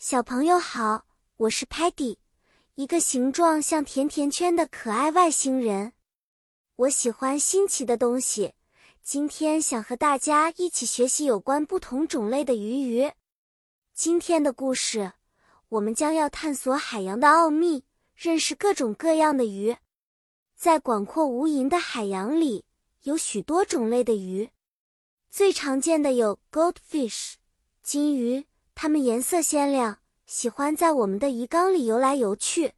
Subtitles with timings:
[0.00, 1.06] 小朋友好，
[1.38, 2.18] 我是 Patty，
[2.76, 5.92] 一个形状像甜甜圈的可爱外星人。
[6.76, 8.54] 我喜欢新奇的东西，
[9.02, 13.10] 今天想和大家一起学习有关不同种类的鱼鱼。
[13.92, 15.14] 今天的故事，
[15.68, 17.82] 我们将要探索海洋的奥秘，
[18.14, 19.76] 认识各种各样的鱼。
[20.54, 22.64] 在广阔无垠的海洋里，
[23.02, 24.48] 有许多种类的鱼，
[25.28, 27.32] 最常见的有 goldfish
[27.82, 28.46] 金鱼。
[28.80, 32.74] 它们颜色鲜亮，喜欢在我们的鱼缸里游来游去。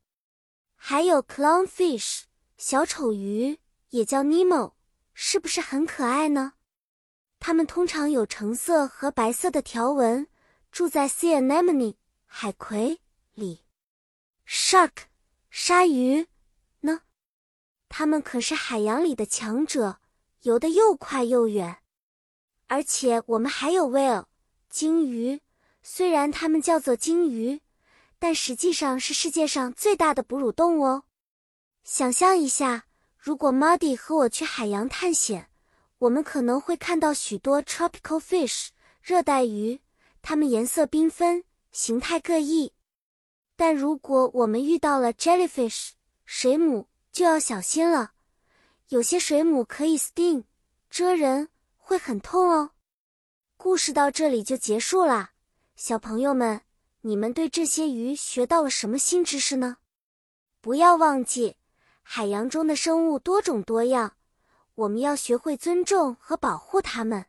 [0.74, 2.22] 还有 clownfish
[2.56, 3.58] 小丑鱼，
[3.90, 4.72] 也叫 Nemo，
[5.12, 6.54] 是不是很可爱呢？
[7.38, 10.26] 它们通常有橙色和白色的条纹，
[10.72, 13.02] 住在 sea anemone 海葵
[13.34, 13.66] 里。
[14.48, 14.92] Shark
[15.50, 16.28] 鲨鱼
[16.80, 17.02] 呢？
[17.90, 19.98] 它们可是海洋里的强者，
[20.44, 21.82] 游得又快又远。
[22.68, 24.24] 而且我们还有 whale
[24.70, 25.42] 鲸鱼。
[25.82, 27.60] 虽然它们叫做鲸鱼，
[28.18, 31.04] 但实际上是世界上最大的哺乳动物哦。
[31.84, 32.84] 想象一下，
[33.16, 35.50] 如果 Muddy 和我去海洋探险，
[35.98, 38.68] 我们可能会看到许多 tropical fish
[39.02, 39.80] 热带鱼，
[40.22, 42.72] 它们颜色缤纷，形态各异。
[43.56, 45.90] 但如果我们遇到了 jellyfish
[46.24, 48.12] 水母，就要小心了。
[48.88, 50.44] 有些水母可以 sting
[50.90, 52.70] 蛰人，会很痛哦。
[53.56, 55.32] 故事到这里就结束啦。
[55.82, 56.60] 小朋友们，
[57.00, 59.78] 你们对这些鱼学到了什么新知识呢？
[60.60, 61.56] 不要忘记，
[62.02, 64.14] 海洋中的生物多种多样，
[64.74, 67.24] 我们要学会尊重和保护它们。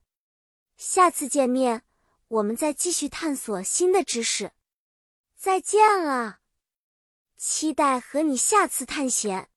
[0.75, 1.83] 下次见面，
[2.27, 4.51] 我们再继续探索新的知识。
[5.37, 6.39] 再见了，
[7.37, 9.47] 期待和你下次探险。